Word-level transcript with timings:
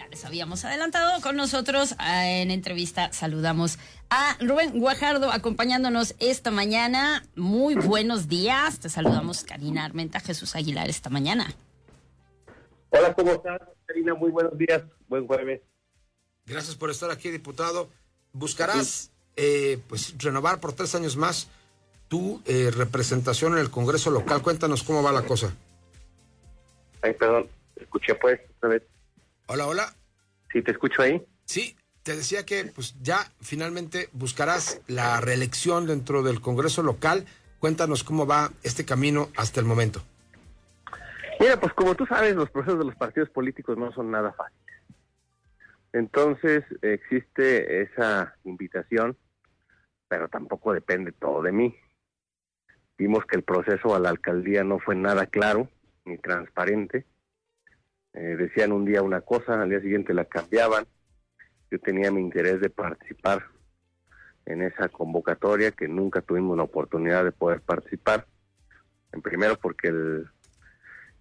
Ya 0.00 0.08
les 0.08 0.24
habíamos 0.24 0.64
adelantado 0.64 1.20
con 1.20 1.36
nosotros 1.36 1.94
ah, 1.98 2.26
en 2.26 2.50
entrevista. 2.50 3.12
Saludamos 3.12 3.78
a 4.08 4.34
Rubén 4.40 4.80
Guajardo 4.80 5.30
acompañándonos 5.30 6.14
esta 6.20 6.50
mañana. 6.50 7.22
Muy 7.36 7.74
buenos 7.74 8.26
días. 8.26 8.80
Te 8.80 8.88
saludamos 8.88 9.44
Karina 9.44 9.84
Armenta, 9.84 10.18
Jesús 10.20 10.56
Aguilar 10.56 10.88
esta 10.88 11.10
mañana. 11.10 11.54
Hola, 12.88 13.12
¿cómo 13.12 13.32
estás, 13.32 13.60
Karina? 13.84 14.14
Muy 14.14 14.30
buenos 14.30 14.56
días. 14.56 14.82
Buen 15.06 15.26
jueves. 15.26 15.60
Gracias 16.46 16.76
por 16.76 16.88
estar 16.88 17.10
aquí, 17.10 17.28
diputado. 17.30 17.90
Buscarás 18.32 19.10
eh, 19.36 19.82
pues 19.86 20.14
renovar 20.16 20.60
por 20.60 20.72
tres 20.72 20.94
años 20.94 21.18
más 21.18 21.50
tu 22.08 22.40
eh, 22.46 22.70
representación 22.74 23.52
en 23.52 23.58
el 23.58 23.70
Congreso 23.70 24.10
local. 24.10 24.40
Cuéntanos 24.40 24.82
cómo 24.82 25.02
va 25.02 25.12
la 25.12 25.26
cosa. 25.26 25.54
Ay, 27.02 27.12
perdón, 27.12 27.50
escuché 27.76 28.14
pues 28.14 28.40
otra 28.56 28.70
vez. 28.70 28.82
Hola, 29.52 29.66
hola. 29.66 29.92
Sí, 30.52 30.62
te 30.62 30.70
escucho 30.70 31.02
ahí. 31.02 31.26
Sí, 31.44 31.76
te 32.04 32.14
decía 32.14 32.46
que 32.46 32.66
pues 32.72 32.94
ya 33.02 33.18
finalmente 33.40 34.08
buscarás 34.12 34.80
la 34.86 35.20
reelección 35.20 35.88
dentro 35.88 36.22
del 36.22 36.40
Congreso 36.40 36.84
local. 36.84 37.26
Cuéntanos 37.58 38.04
cómo 38.04 38.28
va 38.28 38.52
este 38.62 38.84
camino 38.84 39.28
hasta 39.36 39.58
el 39.58 39.66
momento. 39.66 40.02
Mira, 41.40 41.58
pues 41.58 41.72
como 41.72 41.96
tú 41.96 42.06
sabes, 42.06 42.36
los 42.36 42.48
procesos 42.48 42.78
de 42.78 42.84
los 42.84 42.94
partidos 42.94 43.28
políticos 43.30 43.76
no 43.76 43.90
son 43.90 44.12
nada 44.12 44.32
fáciles. 44.34 44.84
Entonces 45.94 46.62
existe 46.82 47.82
esa 47.82 48.36
invitación, 48.44 49.16
pero 50.06 50.28
tampoco 50.28 50.72
depende 50.72 51.10
todo 51.10 51.42
de 51.42 51.50
mí. 51.50 51.74
Vimos 52.96 53.26
que 53.26 53.34
el 53.34 53.42
proceso 53.42 53.96
a 53.96 53.98
la 53.98 54.10
alcaldía 54.10 54.62
no 54.62 54.78
fue 54.78 54.94
nada 54.94 55.26
claro 55.26 55.68
ni 56.04 56.18
transparente. 56.18 57.04
Eh, 58.12 58.36
decían 58.36 58.72
un 58.72 58.84
día 58.84 59.02
una 59.02 59.20
cosa, 59.20 59.60
al 59.60 59.70
día 59.70 59.80
siguiente 59.80 60.14
la 60.14 60.24
cambiaban. 60.24 60.86
Yo 61.70 61.78
tenía 61.78 62.10
mi 62.10 62.20
interés 62.20 62.60
de 62.60 62.70
participar 62.70 63.44
en 64.46 64.62
esa 64.62 64.88
convocatoria 64.88 65.70
que 65.70 65.86
nunca 65.86 66.20
tuvimos 66.20 66.56
la 66.56 66.64
oportunidad 66.64 67.24
de 67.24 67.32
poder 67.32 67.60
participar. 67.60 68.26
En 69.12 69.22
primero 69.22 69.56
porque 69.56 69.92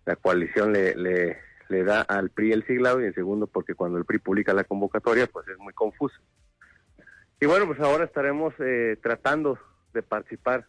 la 0.06 0.16
coalición 0.16 0.74
le, 0.74 0.96
le, 0.96 1.84
da 1.84 2.02
al 2.02 2.32
PRI 2.32 2.54
el 2.54 2.66
siglado 2.66 3.02
y 3.02 3.06
en 3.06 3.14
segundo 3.14 3.46
porque 3.46 3.76
cuando 3.76 4.00
el 4.00 4.06
PRI 4.06 4.20
publica 4.20 4.54
la 4.54 4.64
convocatoria 4.64 5.28
pues 5.28 5.48
es 5.48 5.58
muy 5.60 5.74
confuso. 5.74 6.20
Y 7.40 7.46
bueno, 7.46 7.68
pues 7.68 7.80
ahora 7.80 8.06
estaremos 8.06 8.54
eh, 8.60 8.98
tratando 9.02 9.60
de 9.94 10.02
participar 10.02 10.68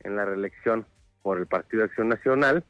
en 0.00 0.16
la 0.16 0.24
reelección 0.24 0.86
por 1.22 1.38
el 1.38 1.46
Partido 1.46 1.80
de 1.80 1.86
Acción 1.86 2.08
Nacional 2.08 2.64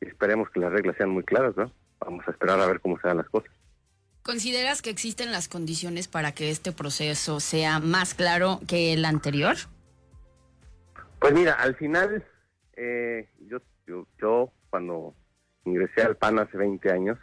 y 0.00 0.06
esperemos 0.06 0.48
que 0.50 0.60
las 0.60 0.72
reglas 0.72 0.96
sean 0.96 1.10
muy 1.10 1.24
claras, 1.24 1.56
¿no? 1.56 1.70
Vamos 2.04 2.26
a 2.28 2.30
esperar 2.30 2.60
a 2.60 2.66
ver 2.66 2.80
cómo 2.80 2.98
se 3.00 3.08
dan 3.08 3.18
las 3.18 3.28
cosas. 3.28 3.50
¿Consideras 4.22 4.80
que 4.80 4.90
existen 4.90 5.32
las 5.32 5.48
condiciones 5.48 6.08
para 6.08 6.32
que 6.32 6.50
este 6.50 6.72
proceso 6.72 7.40
sea 7.40 7.78
más 7.78 8.14
claro 8.14 8.60
que 8.66 8.92
el 8.92 9.04
anterior? 9.04 9.56
Pues 11.18 11.34
mira, 11.34 11.52
al 11.54 11.74
final, 11.76 12.24
eh, 12.76 13.28
yo, 13.40 13.58
yo, 14.18 14.50
cuando 14.70 15.14
ingresé 15.64 16.02
al 16.02 16.16
PAN 16.16 16.38
hace 16.38 16.56
20 16.56 16.90
años, 16.90 17.18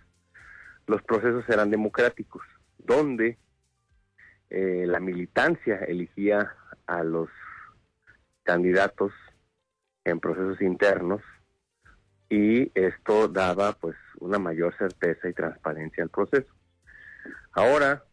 los 0.85 1.02
procesos 1.02 1.43
eran 1.49 1.71
democráticos, 1.71 2.43
donde 2.77 3.37
eh, 4.49 4.85
la 4.85 4.99
militancia 4.99 5.77
elegía 5.87 6.55
a 6.85 7.03
los 7.03 7.29
candidatos 8.43 9.11
en 10.03 10.19
procesos 10.19 10.61
internos 10.61 11.21
y 12.31 12.71
esto 12.75 13.27
daba 13.27 13.73
pues 13.73 13.97
una 14.21 14.39
mayor 14.39 14.73
certeza 14.77 15.27
y 15.27 15.33
transparencia 15.33 16.01
al 16.01 16.09
proceso. 16.09 16.47
Ahora 17.51 18.05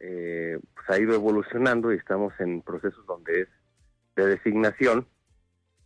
eh, 0.00 0.58
pues, 0.74 0.88
ha 0.88 0.98
ido 0.98 1.14
evolucionando 1.14 1.92
y 1.92 1.96
estamos 1.96 2.32
en 2.38 2.62
procesos 2.62 3.04
donde 3.06 3.42
es 3.42 3.48
de 4.16 4.28
designación 4.28 5.06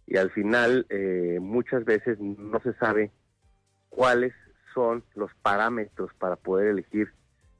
y 0.07 0.19
al 0.19 0.31
final 0.31 0.87
eh, 0.89 1.39
muchas 1.43 1.85
veces 1.85 2.21
no 2.21 2.61
se 2.61 2.75
sabe 2.75 3.11
cuáles 3.89 4.35
son 4.73 5.03
los 5.17 5.35
parámetros 5.43 6.15
para 6.15 6.37
poder 6.37 6.69
elegir 6.69 7.13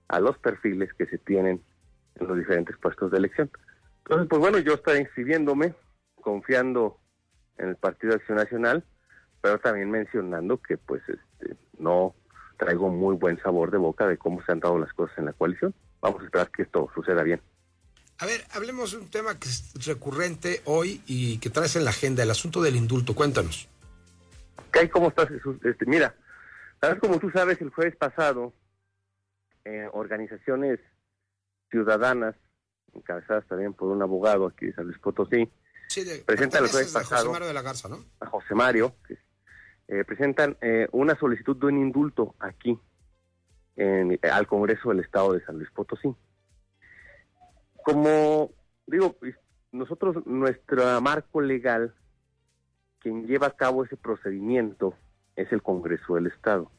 a 0.07 0.21
los 0.21 0.39
perfiles 0.39 0.95
que 0.95 1.07
se 1.07 1.19
tienen 1.19 1.61
en 2.21 2.29
los 2.29 2.39
diferentes 2.39 2.77
puestos 2.77 3.11
de 3.11 3.19
elección. 3.19 3.51
Entonces, 4.05 4.29
pues 4.29 4.41
bueno, 4.41 4.59
yo 4.59 4.75
estoy 4.75 4.99
inscribiéndome, 4.99 5.75
confiando 6.21 7.01
en 7.59 7.71
el 7.71 7.77
Partido 7.77 8.15
Acción 8.15 8.39
Nacional, 8.39 8.85
pero 9.41 9.59
también 9.59 9.91
mencionando 9.91 10.59
que 10.59 10.77
pues 10.77 11.03
este, 11.09 11.57
no 11.79 12.15
traigo 12.59 12.91
muy 12.91 13.17
buen 13.17 13.41
sabor 13.43 13.71
de 13.71 13.79
boca 13.79 14.07
de 14.07 14.19
cómo 14.19 14.43
se 14.45 14.53
han 14.53 14.61
dado 14.61 14.79
las 14.79 14.93
cosas 14.93 15.17
en 15.19 15.27
la 15.27 15.33
coalición. 15.33 15.75
Vamos 16.01 16.21
a 16.21 16.25
esperar 16.25 16.51
que 16.51 16.63
esto 16.63 16.91
suceda 16.95 17.23
bien. 17.23 17.41
A 18.19 18.27
ver, 18.27 18.45
hablemos 18.53 18.93
de 18.93 18.99
un 18.99 19.09
tema 19.09 19.39
que 19.39 19.49
es 19.49 19.73
recurrente 19.87 20.61
hoy 20.67 21.03
y 21.07 21.39
que 21.39 21.49
traes 21.49 21.77
en 21.77 21.85
la 21.85 21.91
agenda, 21.91 22.23
el 22.23 22.31
asunto 22.31 22.61
del 22.61 22.77
indulto. 22.77 23.15
Cuéntanos. 23.15 23.67
¿Qué 24.71 24.91
¿Cómo 24.91 25.09
estás, 25.09 25.29
Jesús? 25.29 25.57
Este, 25.65 25.87
mira, 25.87 26.15
como 27.01 27.19
tú 27.19 27.31
sabes, 27.31 27.61
el 27.63 27.71
jueves 27.71 27.97
pasado, 27.97 28.53
eh, 29.65 29.89
organizaciones 29.93 30.81
ciudadanas, 31.71 32.37
encabezadas 32.95 33.47
también 33.47 33.73
por 33.73 33.89
un 33.89 34.03
abogado 34.03 34.47
aquí 34.47 34.67
de 34.67 34.75
San 34.75 34.87
Luis 34.87 34.99
Potosí, 34.99 35.51
sí, 35.89 36.05
de, 36.05 36.19
presentan 36.19 36.65
el 36.65 36.71
jueves 36.71 36.93
pasado. 36.93 37.23
José 37.23 37.33
Mario 37.33 37.49
de 37.49 37.55
la 37.55 37.63
Garza, 37.63 37.89
¿no? 37.89 38.05
A 38.21 38.27
José 38.27 38.55
Mario, 38.55 38.95
que 39.07 39.15
eh, 39.91 40.05
presentan 40.05 40.57
eh, 40.61 40.87
una 40.93 41.19
solicitud 41.19 41.57
de 41.57 41.67
un 41.67 41.79
indulto 41.79 42.37
aquí 42.39 42.79
en, 43.75 44.19
al 44.23 44.47
Congreso 44.47 44.91
del 44.91 45.01
Estado 45.01 45.33
de 45.33 45.45
San 45.45 45.57
Luis 45.57 45.71
Potosí. 45.73 46.15
Como 47.83 48.53
digo, 48.87 49.15
pues, 49.15 49.35
nosotros, 49.73 50.25
nuestro 50.27 51.01
marco 51.01 51.41
legal, 51.41 51.93
quien 53.01 53.27
lleva 53.27 53.49
a 53.49 53.57
cabo 53.57 53.85
ese 53.85 53.97
procedimiento 53.97 54.95
es 55.35 55.51
el 55.51 55.61
Congreso 55.61 56.15
del 56.15 56.29
Estado. 56.29 56.71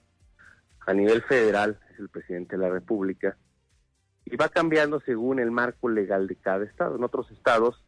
A 0.88 0.94
nivel 0.94 1.22
federal 1.24 1.80
es 1.92 2.00
el 2.00 2.08
presidente 2.08 2.56
de 2.56 2.64
la 2.64 2.70
República 2.70 3.36
y 4.24 4.38
va 4.38 4.48
cambiando 4.48 5.02
según 5.02 5.40
el 5.40 5.52
marco 5.52 5.90
legal 5.90 6.28
de 6.28 6.38
cada 6.38 6.64
estado. 6.64 6.96
En 6.96 7.04
otros 7.04 7.30
estados 7.32 7.84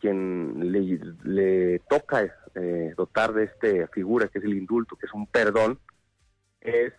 quien 0.00 0.72
le, 0.72 1.78
toca 1.80 2.24
eh, 2.54 2.94
dotar 2.96 3.32
de 3.32 3.44
esta 3.44 3.88
figura 3.92 4.28
que 4.28 4.38
es 4.38 4.44
el 4.44 4.54
indulto, 4.54 4.96
que 4.96 5.06
es 5.06 5.14
un 5.14 5.26
perdón, 5.26 5.78
es 6.60 6.92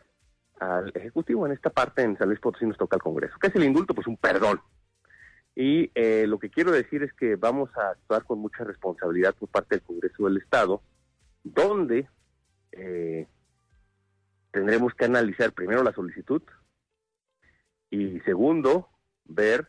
al 0.60 0.92
Ejecutivo. 0.96 1.46
En 1.46 1.52
esta 1.52 1.70
parte, 1.70 2.04
en 2.04 2.18
San 2.18 2.28
Luis 2.28 2.40
Potosí, 2.40 2.66
nos 2.66 2.78
toca 2.78 2.96
al 2.96 3.02
Congreso. 3.02 3.36
¿Qué 3.42 3.48
es 3.48 3.56
el 3.56 3.64
indulto? 3.64 3.94
Pues 3.94 4.08
un 4.08 4.18
perdón. 4.18 4.62
Y 5.56 5.92
eh, 5.96 6.26
lo 6.28 6.40
que 6.40 6.50
quiero 6.50 6.72
decir 6.72 7.04
es 7.04 7.12
que 7.14 7.36
vamos 7.36 7.70
a 7.76 7.90
actuar 7.90 8.24
con 8.24 8.40
mucha 8.40 8.64
responsabilidad 8.64 9.36
por 9.36 9.50
parte 9.50 9.76
del 9.76 9.84
Congreso 9.84 10.26
del 10.26 10.38
Estado, 10.38 10.82
donde 11.44 12.08
eh, 12.72 13.28
tendremos 14.52 14.94
que 14.94 15.06
analizar 15.06 15.52
primero 15.52 15.84
la 15.84 15.94
solicitud 15.94 16.42
y 17.90 18.20
segundo, 18.22 18.88
ver 19.26 19.68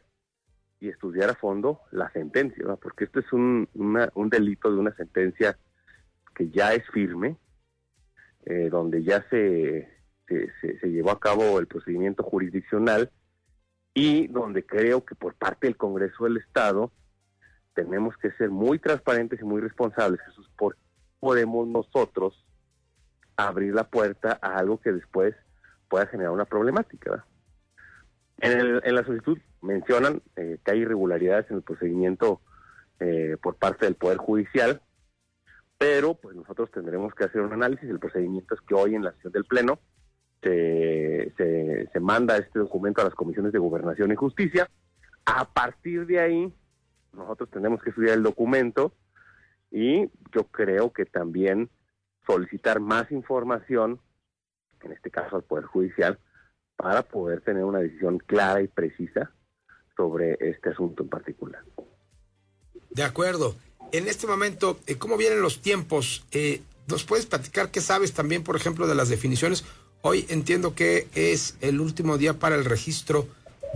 y 0.78 0.88
estudiar 0.88 1.30
a 1.30 1.34
fondo 1.34 1.80
la 1.90 2.10
sentencia, 2.12 2.64
porque 2.76 3.04
esto 3.04 3.20
es 3.20 3.32
un, 3.32 3.68
un 3.74 4.30
delito 4.30 4.70
de 4.70 4.78
una 4.78 4.94
sentencia 4.94 5.58
que 6.34 6.50
ya 6.50 6.74
es 6.74 6.88
firme, 6.90 7.36
eh, 8.44 8.68
donde 8.70 9.02
ya 9.02 9.24
se, 9.30 9.88
se, 10.26 10.88
llevó 10.88 11.10
a 11.10 11.20
cabo 11.20 11.58
el 11.58 11.66
procedimiento 11.66 12.22
jurisdiccional 12.22 13.10
y 13.94 14.26
donde 14.28 14.64
creo 14.64 15.04
que 15.04 15.14
por 15.14 15.34
parte 15.34 15.66
del 15.66 15.76
Congreso 15.76 16.24
del 16.24 16.38
Estado 16.38 16.90
tenemos 17.74 18.16
que 18.16 18.30
ser 18.32 18.50
muy 18.50 18.78
transparentes 18.78 19.40
y 19.40 19.44
muy 19.44 19.60
responsables, 19.60 20.20
Jesús, 20.26 20.50
por 20.56 20.76
podemos 21.20 21.68
nosotros 21.68 22.44
abrir 23.36 23.74
la 23.74 23.84
puerta 23.84 24.38
a 24.42 24.58
algo 24.58 24.80
que 24.80 24.92
después 24.92 25.36
pueda 25.88 26.06
generar 26.06 26.32
una 26.32 26.46
problemática. 26.46 27.24
En, 28.38 28.58
el, 28.58 28.82
en 28.84 28.94
la 28.94 29.04
solicitud 29.04 29.38
mencionan 29.60 30.20
eh, 30.34 30.58
que 30.64 30.72
hay 30.72 30.80
irregularidades 30.80 31.48
en 31.50 31.58
el 31.58 31.62
procedimiento 31.62 32.40
eh, 32.98 33.36
por 33.40 33.54
parte 33.54 33.84
del 33.86 33.94
Poder 33.94 34.18
Judicial, 34.18 34.82
pero 35.82 36.14
pues 36.14 36.36
nosotros 36.36 36.70
tendremos 36.70 37.12
que 37.12 37.24
hacer 37.24 37.40
un 37.40 37.52
análisis. 37.52 37.90
El 37.90 37.98
procedimiento 37.98 38.54
es 38.54 38.60
que 38.60 38.72
hoy 38.72 38.94
en 38.94 39.02
la 39.02 39.10
sesión 39.14 39.32
del 39.32 39.44
Pleno 39.44 39.80
se, 40.40 41.32
se, 41.36 42.00
manda 42.00 42.36
este 42.36 42.60
documento 42.60 43.00
a 43.00 43.04
las 43.04 43.14
comisiones 43.14 43.52
de 43.52 43.58
Gobernación 43.58 44.12
y 44.12 44.14
Justicia. 44.14 44.70
A 45.24 45.44
partir 45.44 46.06
de 46.06 46.20
ahí, 46.20 46.54
nosotros 47.12 47.50
tenemos 47.50 47.82
que 47.82 47.90
estudiar 47.90 48.16
el 48.16 48.22
documento 48.22 48.94
y 49.72 50.08
yo 50.32 50.44
creo 50.52 50.92
que 50.92 51.04
también 51.04 51.68
solicitar 52.28 52.78
más 52.78 53.10
información, 53.10 54.00
en 54.82 54.92
este 54.92 55.10
caso 55.10 55.34
al 55.34 55.42
Poder 55.42 55.64
Judicial, 55.64 56.16
para 56.76 57.02
poder 57.02 57.40
tener 57.40 57.64
una 57.64 57.80
decisión 57.80 58.18
clara 58.18 58.62
y 58.62 58.68
precisa 58.68 59.32
sobre 59.96 60.36
este 60.38 60.70
asunto 60.70 61.02
en 61.02 61.08
particular. 61.08 61.64
De 62.90 63.02
acuerdo. 63.02 63.56
En 63.92 64.08
este 64.08 64.26
momento, 64.26 64.80
eh, 64.86 64.96
¿cómo 64.96 65.16
vienen 65.16 65.42
los 65.42 65.60
tiempos? 65.60 66.24
Eh, 66.32 66.62
¿Nos 66.88 67.04
puedes 67.04 67.26
platicar 67.26 67.70
qué 67.70 67.80
sabes 67.80 68.12
también, 68.12 68.42
por 68.42 68.56
ejemplo, 68.56 68.86
de 68.86 68.94
las 68.94 69.08
definiciones 69.08 69.64
Hoy 70.04 70.26
entiendo 70.28 70.74
que 70.74 71.06
es 71.14 71.54
el 71.60 71.80
último 71.80 72.18
día 72.18 72.34
para 72.34 72.56
el 72.56 72.64
registro 72.64 73.28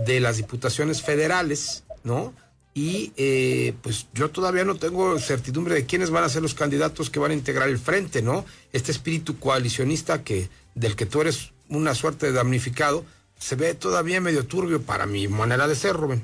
de 0.05 0.19
las 0.19 0.35
diputaciones 0.35 1.01
federales, 1.01 1.85
¿no? 2.03 2.33
Y 2.73 3.13
eh, 3.15 3.73
pues 3.81 4.07
yo 4.13 4.29
todavía 4.29 4.65
no 4.65 4.75
tengo 4.75 5.17
certidumbre 5.19 5.73
de 5.73 5.85
quiénes 5.85 6.09
van 6.09 6.25
a 6.25 6.29
ser 6.29 6.41
los 6.41 6.53
candidatos 6.53 7.09
que 7.09 7.19
van 7.19 7.31
a 7.31 7.33
integrar 7.33 7.69
el 7.69 7.79
frente, 7.79 8.21
¿no? 8.21 8.45
Este 8.73 8.91
espíritu 8.91 9.39
coalicionista 9.39 10.23
que 10.23 10.49
del 10.75 10.97
que 10.97 11.05
tú 11.05 11.21
eres 11.21 11.53
una 11.69 11.95
suerte 11.95 12.27
de 12.27 12.33
damnificado 12.33 13.05
se 13.39 13.55
ve 13.55 13.73
todavía 13.73 14.19
medio 14.19 14.45
turbio 14.45 14.81
para 14.81 15.05
mi 15.05 15.29
manera 15.29 15.65
de 15.65 15.75
ser, 15.75 15.95
Rubén. 15.95 16.23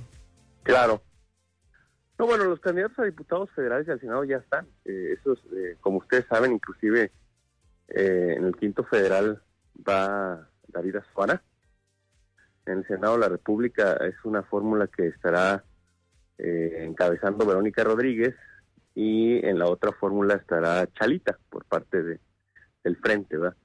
Claro. 0.64 1.02
No, 2.20 2.28
bueno, 2.28 2.44
los 2.46 2.60
candidatos 2.60 3.00
a 3.00 3.04
diputados 3.04 3.50
federales 3.52 3.88
y 3.88 3.92
al 3.92 4.00
Senado 4.00 4.24
ya 4.24 4.38
están. 4.38 4.68
Eh, 4.86 5.18
esos, 5.20 5.40
eh, 5.56 5.78
como 5.82 5.98
ustedes 5.98 6.26
saben, 6.28 6.54
inclusive 6.54 7.12
eh, 7.88 8.36
en 8.38 8.46
el 8.46 8.56
quinto 8.56 8.84
federal 8.84 9.42
va 9.88 10.48
David 10.68 10.98
Azuara. 10.98 11.42
En 12.66 12.80
el 12.80 12.88
Senado 12.88 13.14
de 13.14 13.20
la 13.20 13.30
República 13.30 13.94
es 13.94 14.16
una 14.24 14.44
fórmula 14.44 14.88
que 14.88 15.08
estará 15.08 15.64
encabezando 16.36 17.46
Verónica 17.46 17.84
Rodríguez 17.84 18.36
y 18.96 19.46
en 19.46 19.60
la 19.60 19.68
otra 19.68 19.92
fórmula 19.94 20.34
estará 20.34 20.88
Chalita 20.92 21.38
por 21.50 21.64
parte 21.66 22.02
de, 22.04 22.20
del 22.84 22.98
Frente, 22.98 23.38
¿verdad? 23.38 23.56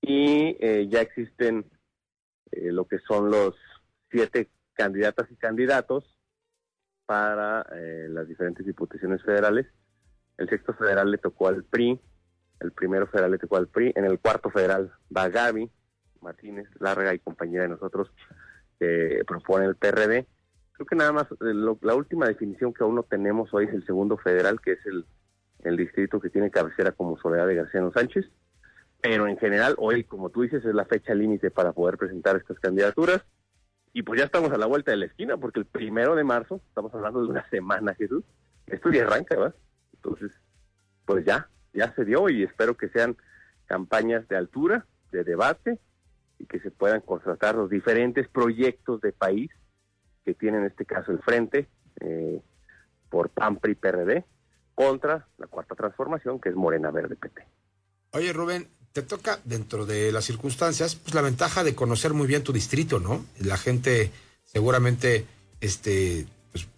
Y 0.00 0.88
ya 0.88 1.00
existen 1.00 1.66
lo 2.52 2.86
que 2.86 2.98
son 3.00 3.30
los 3.30 3.56
siete 4.10 4.48
candidatas 4.74 5.30
y 5.30 5.36
candidatos 5.36 6.13
para 7.06 7.66
eh, 7.74 8.06
las 8.08 8.26
diferentes 8.28 8.64
diputaciones 8.64 9.22
federales. 9.22 9.66
El 10.38 10.48
sexto 10.48 10.74
federal 10.74 11.10
le 11.10 11.18
tocó 11.18 11.48
al 11.48 11.64
PRI, 11.64 12.00
el 12.60 12.72
primero 12.72 13.06
federal 13.06 13.32
le 13.32 13.38
tocó 13.38 13.56
al 13.56 13.68
PRI, 13.68 13.92
en 13.94 14.04
el 14.04 14.18
cuarto 14.18 14.50
federal 14.50 14.92
va 15.14 15.28
Gaby 15.28 15.70
Martínez, 16.20 16.68
larga 16.80 17.14
y 17.14 17.18
compañera 17.18 17.64
de 17.64 17.70
nosotros, 17.70 18.10
que 18.78 19.22
propone 19.26 19.66
el 19.66 19.76
PRD. 19.76 20.26
Creo 20.72 20.86
que 20.86 20.96
nada 20.96 21.12
más, 21.12 21.26
eh, 21.30 21.76
la 21.82 21.94
última 21.94 22.26
definición 22.26 22.72
que 22.72 22.82
aún 22.82 22.96
no 22.96 23.04
tenemos 23.04 23.52
hoy 23.54 23.66
es 23.66 23.74
el 23.74 23.86
segundo 23.86 24.16
federal, 24.16 24.60
que 24.60 24.72
es 24.72 24.86
el, 24.86 25.06
el 25.62 25.76
distrito 25.76 26.20
que 26.20 26.30
tiene 26.30 26.50
cabecera 26.50 26.92
como 26.92 27.18
Soledad 27.18 27.46
de 27.46 27.54
García 27.54 27.88
Sánchez. 27.94 28.26
Pero 29.00 29.28
en 29.28 29.36
general, 29.36 29.74
hoy, 29.78 30.04
como 30.04 30.30
tú 30.30 30.42
dices, 30.42 30.64
es 30.64 30.74
la 30.74 30.86
fecha 30.86 31.14
límite 31.14 31.50
para 31.50 31.72
poder 31.72 31.98
presentar 31.98 32.36
estas 32.36 32.58
candidaturas. 32.58 33.22
Y 33.94 34.02
pues 34.02 34.18
ya 34.18 34.26
estamos 34.26 34.50
a 34.52 34.58
la 34.58 34.66
vuelta 34.66 34.90
de 34.90 34.98
la 34.98 35.06
esquina, 35.06 35.36
porque 35.36 35.60
el 35.60 35.66
primero 35.66 36.16
de 36.16 36.24
marzo, 36.24 36.60
estamos 36.68 36.92
hablando 36.92 37.22
de 37.22 37.28
una 37.28 37.48
semana, 37.50 37.94
Jesús, 37.94 38.24
esto 38.66 38.90
ya 38.90 39.04
arranca, 39.04 39.36
¿verdad? 39.36 39.54
Entonces, 39.94 40.32
pues 41.06 41.24
ya, 41.24 41.48
ya 41.72 41.94
se 41.94 42.04
dio 42.04 42.28
y 42.28 42.42
espero 42.42 42.76
que 42.76 42.88
sean 42.88 43.16
campañas 43.66 44.26
de 44.28 44.36
altura, 44.36 44.84
de 45.12 45.22
debate, 45.22 45.78
y 46.40 46.46
que 46.46 46.58
se 46.58 46.72
puedan 46.72 47.00
contratar 47.02 47.54
los 47.54 47.70
diferentes 47.70 48.28
proyectos 48.28 49.00
de 49.00 49.12
país 49.12 49.50
que 50.24 50.34
tiene 50.34 50.58
en 50.58 50.64
este 50.64 50.84
caso 50.84 51.12
el 51.12 51.20
Frente, 51.20 51.68
eh, 52.00 52.42
por 53.10 53.30
PAMPRI 53.30 53.76
PRD, 53.76 54.24
contra 54.74 55.28
la 55.38 55.46
Cuarta 55.46 55.76
Transformación, 55.76 56.40
que 56.40 56.48
es 56.48 56.56
Morena 56.56 56.90
Verde 56.90 57.14
PT. 57.14 57.46
Oye, 58.12 58.32
Rubén, 58.32 58.68
te 58.94 59.02
toca, 59.02 59.40
dentro 59.44 59.86
de 59.86 60.12
las 60.12 60.24
circunstancias, 60.24 60.94
pues 60.94 61.14
la 61.14 61.20
ventaja 61.20 61.64
de 61.64 61.74
conocer 61.74 62.14
muy 62.14 62.28
bien 62.28 62.44
tu 62.44 62.52
distrito, 62.52 63.00
¿no? 63.00 63.24
La 63.40 63.56
gente 63.56 64.12
seguramente 64.44 65.26
este, 65.60 66.28
pues, 66.52 66.68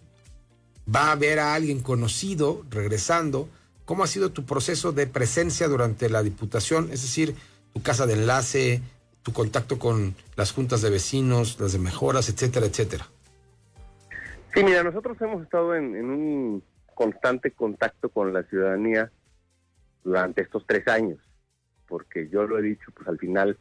va 0.93 1.11
a 1.11 1.15
ver 1.15 1.37
a 1.37 1.53
alguien 1.53 1.81
conocido 1.81 2.65
regresando. 2.71 3.47
¿Cómo 3.85 4.03
ha 4.03 4.07
sido 4.07 4.31
tu 4.31 4.45
proceso 4.45 4.91
de 4.91 5.05
presencia 5.05 5.67
durante 5.67 6.09
la 6.09 6.23
diputación? 6.23 6.85
Es 6.85 7.03
decir, 7.03 7.35
tu 7.71 7.83
casa 7.83 8.07
de 8.07 8.13
enlace, 8.13 8.81
tu 9.21 9.31
contacto 9.31 9.77
con 9.77 10.15
las 10.35 10.51
juntas 10.53 10.81
de 10.81 10.89
vecinos, 10.89 11.59
las 11.59 11.73
de 11.73 11.79
mejoras, 11.79 12.29
etcétera, 12.29 12.65
etcétera. 12.65 13.07
Sí, 14.55 14.63
mira, 14.63 14.81
nosotros 14.81 15.21
hemos 15.21 15.43
estado 15.43 15.75
en 15.75 15.93
un 15.93 16.63
constante 16.95 17.51
contacto 17.51 18.09
con 18.09 18.33
la 18.33 18.41
ciudadanía 18.41 19.11
durante 20.03 20.41
estos 20.41 20.65
tres 20.65 20.87
años 20.87 21.19
porque 21.87 22.29
yo 22.29 22.45
lo 22.45 22.59
he 22.59 22.61
dicho, 22.61 22.91
pues 22.93 23.07
al 23.07 23.17
final, 23.17 23.57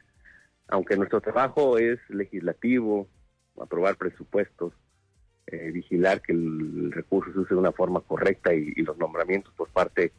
aunque 0.69 0.96
nuestro 0.96 1.20
trabajo 1.20 1.78
es 1.78 1.99
legislativo, 2.08 3.08
aprobar 3.61 3.96
presupuestos, 3.96 4.73
eh, 5.46 5.70
vigilar 5.70 6.20
que 6.23 6.32
el, 6.32 6.90
recurso 6.93 7.32
se 7.32 7.38
use 7.38 7.55
de 7.55 7.61
una 7.61 7.73
forma 7.73 8.00
correcta 8.00 8.52
y, 8.52 8.75
los 8.82 8.99
nombramientos 8.99 9.55
por 9.55 9.69
parte 9.69 10.12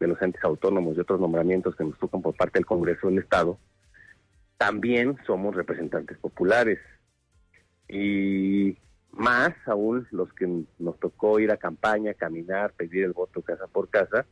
de 0.00 0.06
los 0.06 0.20
entes 0.22 0.42
autónomos 0.42 0.96
y 0.96 1.00
otros 1.00 1.20
nombramientos 1.20 1.76
que 1.76 1.84
nos 1.84 1.98
tocan 1.98 2.22
por 2.22 2.34
parte 2.34 2.58
del 2.58 2.66
Congreso 2.66 3.08
del 3.08 3.18
Estado, 3.18 3.58
también 4.56 5.18
somos 5.26 5.54
representantes 5.54 6.18
populares. 6.18 6.78
Y 7.88 8.78
más 9.10 9.52
aún 9.66 10.06
los 10.10 10.32
que 10.32 10.64
nos 10.78 10.98
tocó 10.98 11.38
ir 11.38 11.50
a 11.50 11.58
campaña, 11.58 12.14
caminar, 12.14 12.72
pedir 12.72 13.04
el 13.04 13.12
voto 13.12 13.42
casa 13.42 13.66
por 13.66 13.88
casa. 13.90 14.26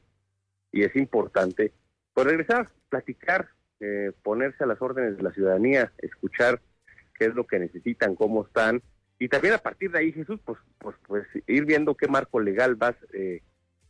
Y 0.72 0.82
es 0.82 0.96
importante 0.96 1.72
pues 2.14 2.26
regresar, 2.26 2.68
platicar, 2.88 3.48
eh, 3.80 4.12
ponerse 4.22 4.64
a 4.64 4.66
las 4.66 4.80
órdenes 4.80 5.16
de 5.16 5.22
la 5.22 5.32
ciudadanía, 5.32 5.92
escuchar 5.98 6.60
qué 7.18 7.26
es 7.26 7.34
lo 7.34 7.46
que 7.46 7.58
necesitan, 7.58 8.14
cómo 8.14 8.44
están, 8.44 8.82
y 9.22 9.28
también 9.28 9.54
a 9.54 9.58
partir 9.58 9.92
de 9.92 10.00
ahí, 10.00 10.10
Jesús, 10.10 10.40
pues, 10.44 10.58
pues, 10.78 10.96
pues 11.06 11.24
ir 11.46 11.64
viendo 11.64 11.94
qué 11.94 12.08
marco 12.08 12.40
legal 12.40 12.74
vas, 12.74 12.96
eh, 13.12 13.40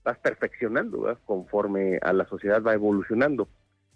vas 0.04 0.18
perfeccionando, 0.18 1.18
conforme 1.24 1.98
a 2.02 2.12
la 2.12 2.26
sociedad 2.26 2.62
va 2.62 2.74
evolucionando. 2.74 3.48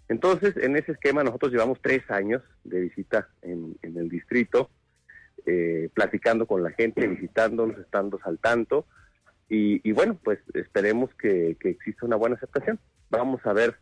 Entonces, 0.09 0.57
en 0.57 0.75
ese 0.77 0.93
esquema 0.93 1.23
nosotros 1.23 1.51
llevamos 1.51 1.79
tres 1.79 2.09
años 2.09 2.41
de 2.63 2.81
visita 2.81 3.29
en, 3.43 3.77
el 3.83 4.09
distrito, 4.09 4.71
eh, 5.45 5.89
platicando 5.93 6.47
con 6.47 6.63
la 6.63 6.71
gente, 6.71 7.07
visitándonos, 7.07 7.77
estando 7.77 8.19
al 8.23 8.39
tanto, 8.39 8.87
y, 9.47 9.91
bueno, 9.91 10.19
pues 10.23 10.39
esperemos 10.55 11.13
que, 11.13 11.55
que 11.59 11.69
exista 11.69 12.07
una 12.07 12.15
buena 12.15 12.35
aceptación. 12.35 12.79
Vamos 13.11 13.45
a 13.45 13.53
ver 13.53 13.77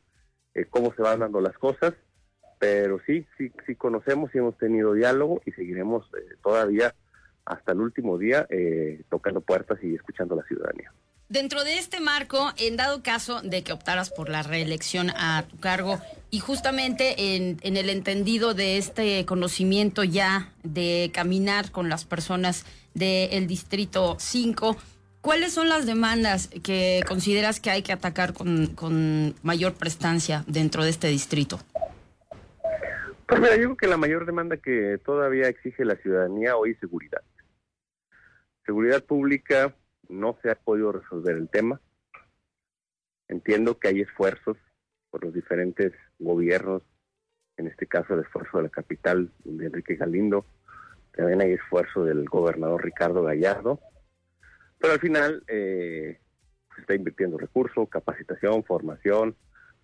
eh, 0.55 0.65
cómo 0.69 0.93
se 0.95 1.01
van 1.01 1.19
dando 1.19 1.41
las 1.41 1.57
cosas, 1.57 1.93
pero 2.59 2.99
sí, 3.05 3.25
sí, 3.37 3.51
sí 3.65 3.75
conocemos 3.75 4.33
y 4.33 4.39
hemos 4.39 4.57
tenido 4.57 4.93
diálogo 4.93 5.41
y 5.45 5.51
seguiremos 5.51 6.05
eh, 6.17 6.35
todavía 6.41 6.95
hasta 7.45 7.73
el 7.73 7.81
último 7.81 8.17
día 8.17 8.47
eh, 8.49 9.03
tocando 9.09 9.41
puertas 9.41 9.77
y 9.83 9.93
escuchando 9.93 10.33
a 10.33 10.37
la 10.37 10.43
ciudadanía. 10.47 10.91
Dentro 11.27 11.63
de 11.63 11.79
este 11.79 11.99
marco, 11.99 12.51
en 12.57 12.77
dado 12.77 13.01
caso 13.01 13.41
de 13.41 13.63
que 13.63 13.73
optaras 13.73 14.11
por 14.11 14.29
la 14.29 14.43
reelección 14.43 15.09
a 15.09 15.43
tu 15.49 15.57
cargo 15.57 15.99
y 16.29 16.39
justamente 16.39 17.35
en, 17.35 17.57
el 17.63 17.89
entendido 17.89 18.53
de 18.53 18.77
este 18.77 19.25
conocimiento 19.25 20.03
ya 20.03 20.53
de 20.63 21.09
caminar 21.13 21.71
con 21.71 21.89
las 21.89 22.05
personas 22.05 22.65
del 22.93 23.47
Distrito 23.47 24.17
5, 24.19 24.77
¿Cuáles 25.25 25.53
son 25.53 25.69
las 25.69 25.87
demandas 25.87 26.49
que 26.63 27.01
consideras 27.07 27.59
que 27.59 27.71
hay 27.71 27.81
que 27.81 27.91
atacar 27.91 28.35
con, 28.35 29.33
mayor 29.41 29.73
prestancia 29.73 30.43
dentro 30.45 30.83
de 30.83 30.91
este 30.91 31.07
distrito? 31.07 31.57
Pues 33.27 33.41
mira, 33.41 33.55
yo 33.55 33.63
creo 33.63 33.77
que 33.77 33.87
la 33.87 33.97
mayor 33.97 34.27
demanda 34.27 34.57
que 34.57 34.99
todavía 35.03 35.47
exige 35.47 35.83
la 35.83 35.95
ciudadanía 35.95 36.55
hoy 36.55 36.73
es 36.73 36.79
seguridad. 36.79 37.23
Seguridad 38.67 39.03
pública 39.03 39.73
no 40.09 40.37
se 40.43 40.51
ha 40.51 40.55
podido 40.55 40.91
resolver 40.91 41.35
el 41.35 41.49
tema. 41.49 41.81
Entiendo 43.27 43.79
que 43.79 43.87
hay 43.87 44.01
esfuerzos 44.01 44.57
por 45.09 45.23
los 45.23 45.33
diferentes 45.33 45.91
gobiernos, 46.19 46.83
en 47.57 47.65
este 47.65 47.87
caso 47.87 48.13
el 48.13 48.19
esfuerzo 48.19 48.57
de 48.57 48.65
la 48.65 48.69
capital 48.69 49.31
de 49.43 49.65
Enrique 49.65 49.95
Galindo, 49.95 50.45
también 51.13 51.41
hay 51.41 51.53
esfuerzo 51.53 52.03
del 52.03 52.25
gobernador 52.25 52.83
Ricardo 52.83 53.23
Gallardo, 53.23 53.79
pero 54.85 54.93
al 54.93 54.99
final 54.99 55.43
eh, 55.47 56.19
se 56.75 56.81
está 56.81 56.93
invirtiendo 56.93 57.39
recursos, 57.39 57.89
capacitación, 57.89 58.63
formación, 58.63 59.35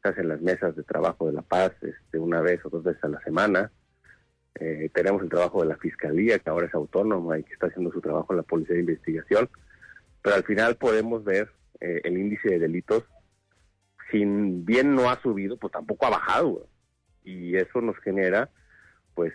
se 0.03 0.10
hacen 0.10 0.27
las 0.27 0.41
mesas 0.41 0.75
de 0.75 0.84
trabajo 0.84 1.25
de 1.25 1.34
la 1.34 1.41
paz 1.41 1.72
este, 1.81 2.20
una 2.20 2.39
vez 2.39 2.63
o 2.65 2.70
dos 2.70 2.84
veces 2.84 3.03
a 3.03 3.08
la 3.08 3.20
semana. 3.24 3.72
Eh, 4.53 4.91
tenemos 4.93 5.24
el 5.24 5.29
trabajo 5.29 5.63
de 5.63 5.70
la 5.70 5.77
Fiscalía, 5.77 6.38
que 6.38 6.51
ahora 6.51 6.67
es 6.67 6.74
autónoma 6.75 7.39
y 7.39 7.43
que 7.43 7.53
está 7.53 7.65
haciendo 7.65 7.91
su 7.91 8.00
trabajo 8.00 8.31
en 8.31 8.38
la 8.38 8.43
Policía 8.43 8.75
de 8.75 8.81
Investigación. 8.81 9.50
Pero 10.22 10.36
al 10.36 10.43
final 10.43 10.75
podemos 10.75 11.24
ver 11.24 11.50
eh, 11.79 12.01
el 12.03 12.20
índice 12.20 12.50
de 12.50 12.60
delitos, 12.60 13.03
sin 14.12 14.67
bien 14.67 14.93
no 14.93 15.10
ha 15.10 15.20
subido, 15.24 15.58
pues 15.58 15.74
tampoco 15.74 16.05
ha 16.05 16.12
bajado. 16.12 16.67
Y 17.24 17.55
eso 17.55 17.81
nos 17.81 17.98
genera 18.01 18.51
pues 19.15 19.34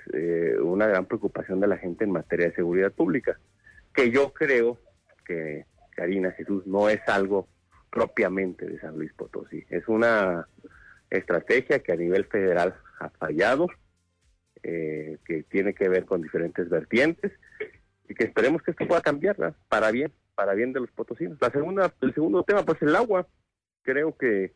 una 0.63 0.87
gran 0.87 1.07
preocupación 1.07 1.59
de 1.59 1.67
la 1.67 1.77
gente 1.77 2.05
en 2.05 2.13
materia 2.13 2.47
de 2.47 2.55
seguridad 2.55 2.93
pública, 2.93 3.37
que 3.93 4.13
yo 4.13 4.33
creo 4.33 4.79
que 5.27 5.67
Karina 5.95 6.31
Jesús 6.33 6.67
no 6.67 6.89
es 6.89 7.01
algo 7.09 7.49
propiamente 7.91 8.67
de 8.67 8.79
San 8.81 8.97
Luis 8.97 9.13
Potosí. 9.15 9.65
Es 9.71 9.89
una 9.89 10.47
estrategia 11.11 11.81
que 11.81 11.93
a 11.93 11.97
nivel 11.97 12.27
federal 12.27 12.75
ha 13.01 13.09
fallado, 13.11 13.69
eh, 14.63 15.19
que 15.25 15.45
tiene 15.45 15.75
que 15.75 15.89
ver 15.89 16.05
con 16.05 16.23
diferentes 16.23 16.69
vertientes 16.69 17.33
y 18.09 18.15
que 18.15 18.25
esperemos 18.25 18.63
que 18.63 18.73
esto 18.73 18.87
pueda 18.87 19.01
cambiar 19.01 19.55
para 19.69 19.91
bien, 19.91 20.13
para 20.35 20.55
bien 20.55 20.73
de 20.73 20.81
los 20.81 20.91
potosinos. 20.91 21.39
La 21.41 21.51
segunda, 21.51 21.93
el 22.01 22.15
segundo 22.15 22.43
tema, 22.43 22.65
pues 22.65 22.81
el 22.83 22.95
agua. 22.95 23.27
Creo 23.83 24.17
que 24.17 24.53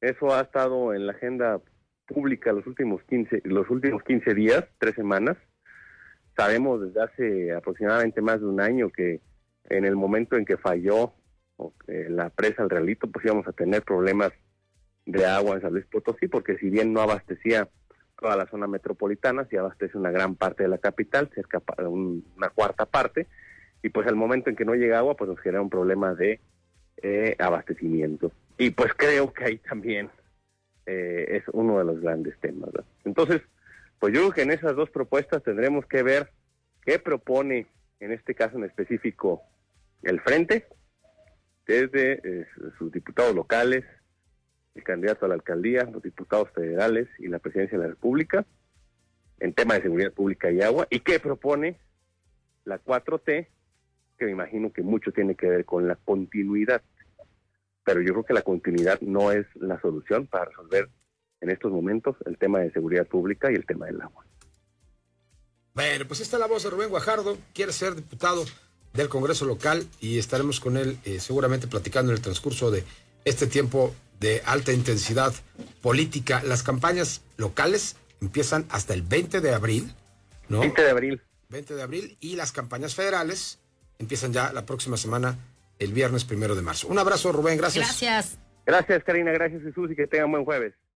eso 0.00 0.34
ha 0.34 0.42
estado 0.42 0.94
en 0.94 1.06
la 1.06 1.12
agenda 1.12 1.60
pública 2.06 2.52
los 2.52 2.66
últimos 2.66 3.02
15, 3.04 3.42
los 3.44 3.68
últimos 3.70 4.02
15 4.02 4.34
días, 4.34 4.64
tres 4.78 4.94
semanas. 4.94 5.36
Sabemos 6.36 6.80
desde 6.80 7.02
hace 7.02 7.52
aproximadamente 7.52 8.20
más 8.20 8.40
de 8.40 8.46
un 8.46 8.60
año 8.60 8.90
que 8.90 9.20
en 9.68 9.84
el 9.84 9.96
momento 9.96 10.36
en 10.36 10.44
que 10.44 10.56
falló 10.56 11.12
la 11.86 12.30
presa 12.30 12.62
El 12.62 12.70
Realito, 12.70 13.10
pues 13.10 13.24
íbamos 13.24 13.46
a 13.46 13.52
tener 13.52 13.82
problemas 13.82 14.32
de 15.06 15.26
agua 15.26 15.56
en 15.56 15.62
San 15.62 15.72
Luis 15.72 15.86
Potosí, 15.86 16.28
porque 16.28 16.56
si 16.58 16.70
bien 16.70 16.92
no 16.92 17.00
abastecía 17.00 17.68
toda 18.18 18.36
la 18.36 18.46
zona 18.46 18.66
metropolitana, 18.66 19.46
sí 19.50 19.56
abastece 19.56 19.98
una 19.98 20.10
gran 20.10 20.36
parte 20.36 20.62
de 20.62 20.68
la 20.68 20.78
capital, 20.78 21.30
cerca 21.34 21.62
de 21.78 21.86
una 21.86 22.50
cuarta 22.50 22.86
parte, 22.86 23.26
y 23.82 23.88
pues 23.88 24.06
al 24.06 24.16
momento 24.16 24.48
en 24.48 24.56
que 24.56 24.64
no 24.64 24.74
llega 24.74 24.98
agua, 24.98 25.16
pues 25.16 25.28
nos 25.28 25.40
genera 25.40 25.60
un 25.60 25.70
problema 25.70 26.14
de 26.14 26.40
eh, 27.02 27.34
abastecimiento. 27.38 28.30
Y 28.58 28.70
pues 28.70 28.94
creo 28.94 29.32
que 29.32 29.44
ahí 29.44 29.58
también 29.58 30.08
eh, 30.86 31.26
es 31.28 31.42
uno 31.52 31.78
de 31.78 31.84
los 31.84 32.00
grandes 32.00 32.38
temas. 32.38 32.70
Entonces, 33.04 33.42
pues 33.98 34.14
yo 34.14 34.20
creo 34.20 34.32
que 34.32 34.42
en 34.42 34.52
esas 34.52 34.76
dos 34.76 34.90
propuestas 34.90 35.42
tendremos 35.42 35.84
que 35.86 36.02
ver 36.04 36.30
qué 36.84 37.00
propone, 37.00 37.66
en 37.98 38.12
este 38.12 38.34
caso 38.34 38.56
en 38.56 38.64
específico, 38.64 39.42
el 40.02 40.20
Frente, 40.20 40.66
desde 41.66 42.20
eh, 42.24 42.46
sus 42.78 42.92
diputados 42.92 43.34
locales, 43.34 43.84
el 44.74 44.82
candidato 44.82 45.26
a 45.26 45.28
la 45.28 45.34
alcaldía, 45.34 45.84
los 45.84 46.02
diputados 46.02 46.50
federales 46.50 47.08
y 47.18 47.28
la 47.28 47.38
presidencia 47.38 47.78
de 47.78 47.84
la 47.84 47.90
República 47.90 48.44
en 49.40 49.52
tema 49.52 49.74
de 49.74 49.82
seguridad 49.82 50.12
pública 50.12 50.50
y 50.50 50.62
agua, 50.62 50.86
y 50.88 51.00
qué 51.00 51.18
propone 51.18 51.80
la 52.64 52.80
4T, 52.82 53.48
que 54.16 54.24
me 54.24 54.30
imagino 54.30 54.72
que 54.72 54.82
mucho 54.82 55.10
tiene 55.10 55.34
que 55.34 55.48
ver 55.48 55.64
con 55.64 55.88
la 55.88 55.96
continuidad. 55.96 56.80
Pero 57.84 58.00
yo 58.00 58.12
creo 58.12 58.24
que 58.24 58.34
la 58.34 58.42
continuidad 58.42 59.00
no 59.00 59.32
es 59.32 59.44
la 59.56 59.80
solución 59.80 60.28
para 60.28 60.44
resolver 60.44 60.88
en 61.40 61.50
estos 61.50 61.72
momentos 61.72 62.14
el 62.24 62.38
tema 62.38 62.60
de 62.60 62.70
seguridad 62.70 63.04
pública 63.04 63.50
y 63.50 63.56
el 63.56 63.66
tema 63.66 63.86
del 63.86 64.00
agua. 64.00 64.24
Bueno, 65.74 66.04
pues 66.06 66.20
está 66.20 66.38
la 66.38 66.46
voz 66.46 66.62
de 66.62 66.70
Rubén 66.70 66.90
Guajardo, 66.90 67.36
quiere 67.52 67.72
ser 67.72 67.96
diputado 67.96 68.44
del 68.94 69.08
Congreso 69.08 69.44
local 69.44 69.86
y 70.00 70.18
estaremos 70.18 70.60
con 70.60 70.76
él 70.76 70.98
eh, 71.04 71.20
seguramente 71.20 71.66
platicando 71.66 72.12
en 72.12 72.16
el 72.16 72.22
transcurso 72.22 72.70
de 72.70 72.84
este 73.24 73.46
tiempo 73.46 73.94
de 74.20 74.42
alta 74.44 74.72
intensidad 74.72 75.32
política. 75.80 76.42
Las 76.44 76.62
campañas 76.62 77.22
locales 77.36 77.96
empiezan 78.20 78.66
hasta 78.70 78.94
el 78.94 79.02
20 79.02 79.40
de 79.40 79.54
abril, 79.54 79.94
¿no? 80.48 80.60
20 80.60 80.82
de 80.82 80.90
abril. 80.90 81.22
20 81.48 81.74
de 81.74 81.82
abril 81.82 82.16
y 82.20 82.36
las 82.36 82.52
campañas 82.52 82.94
federales 82.94 83.58
empiezan 83.98 84.32
ya 84.32 84.52
la 84.52 84.64
próxima 84.64 84.96
semana, 84.96 85.38
el 85.78 85.92
viernes 85.92 86.24
primero 86.24 86.54
de 86.54 86.62
marzo. 86.62 86.88
Un 86.88 86.98
abrazo, 86.98 87.32
Rubén, 87.32 87.58
gracias. 87.58 87.86
Gracias. 87.86 88.38
Gracias, 88.64 89.02
Karina, 89.04 89.32
gracias, 89.32 89.62
Jesús, 89.62 89.90
y 89.90 89.96
que 89.96 90.06
tengan 90.06 90.30
buen 90.30 90.44
jueves. 90.44 90.74